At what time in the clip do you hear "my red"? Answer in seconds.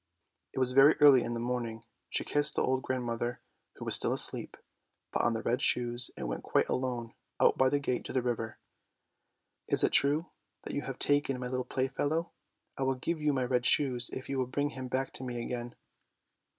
13.31-13.63